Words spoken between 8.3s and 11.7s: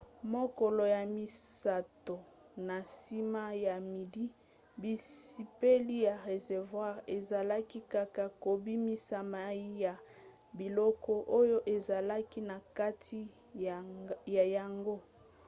kobimisa mai ya biloko oyo